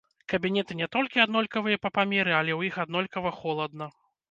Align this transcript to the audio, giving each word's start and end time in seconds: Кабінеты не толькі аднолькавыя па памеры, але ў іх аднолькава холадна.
Кабінеты 0.31 0.77
не 0.79 0.87
толькі 0.95 1.21
аднолькавыя 1.25 1.81
па 1.85 1.93
памеры, 1.99 2.35
але 2.41 2.51
ў 2.59 2.73
іх 2.73 2.83
аднолькава 2.87 3.37
холадна. 3.39 3.93